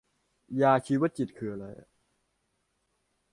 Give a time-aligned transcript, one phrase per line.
[0.61, 1.65] ยาชีวจิตคืออะไร